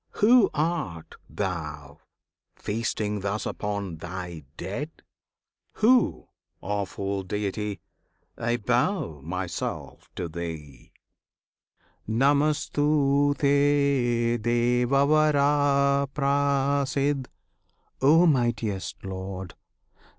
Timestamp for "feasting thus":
2.55-3.45